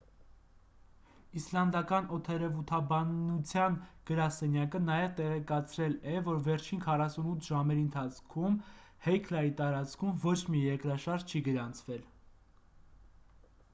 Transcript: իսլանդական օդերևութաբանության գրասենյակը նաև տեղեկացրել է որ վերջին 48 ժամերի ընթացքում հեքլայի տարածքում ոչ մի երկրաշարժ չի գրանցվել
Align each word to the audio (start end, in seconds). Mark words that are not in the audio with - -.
իսլանդական 1.39 2.05
օդերևութաբանության 2.15 3.75
գրասենյակը 4.09 4.79
նաև 4.85 5.11
տեղեկացրել 5.19 5.97
է 6.13 6.15
որ 6.29 6.39
վերջին 6.47 6.81
48 6.87 7.37
ժամերի 7.49 7.83
ընթացքում 7.89 8.57
հեքլայի 9.09 9.51
տարածքում 9.61 10.15
ոչ 10.25 10.35
մի 10.55 10.63
երկրաշարժ 10.69 11.29
չի 11.35 11.43
գրանցվել 11.51 12.03